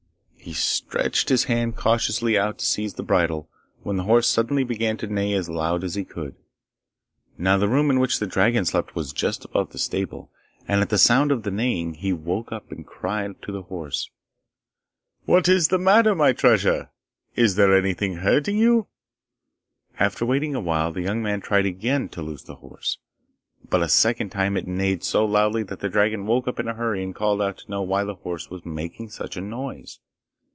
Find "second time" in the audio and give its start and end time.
23.87-24.57